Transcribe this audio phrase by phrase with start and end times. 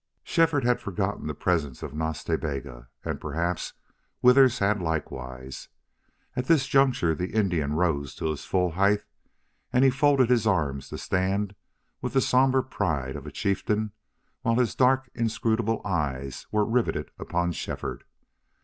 [0.23, 3.73] Shefford had forgotten the presence of Nas Ta Bega, and perhaps
[4.23, 5.67] Withers had likewise.
[6.35, 9.03] At this juncture the Indian rose to his full height,
[9.71, 11.53] and he folded his arms to stand
[12.01, 13.91] with the somber pride of a chieftain
[14.41, 18.03] while his dark, inscrutable eyes were riveted upon Shefford.